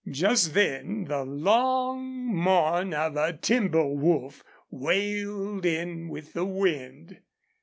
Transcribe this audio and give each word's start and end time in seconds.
Just 0.09 0.55
then 0.55 1.03
the 1.05 1.23
long 1.23 2.25
mourn 2.35 2.91
of 2.91 3.15
a 3.15 3.33
timber 3.33 3.85
wolf 3.85 4.43
wailed 4.71 5.63
in 5.63 6.09
with 6.09 6.33
the 6.33 6.43
wind. 6.45 7.17